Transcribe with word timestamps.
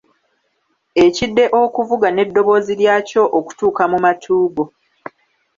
Ekide 1.05 1.43
okuvuga 1.61 2.07
n'eddobozi 2.11 2.73
lyakyo 2.81 3.23
okutuuka 3.39 3.83
mu 3.91 3.97
matu 4.03 4.33
go. 4.55 4.65